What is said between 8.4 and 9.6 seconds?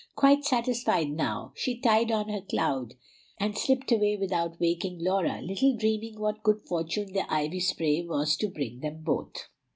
bring them both.